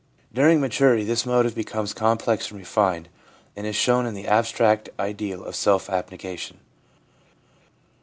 [0.33, 3.07] During maturity this motive becomes complex and refined,
[3.55, 6.59] and is shown in the abstract ideal of self abnegation.